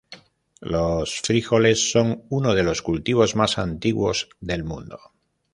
[0.61, 4.99] Los frijoles son uno de los cultivos más antiguos del mundo.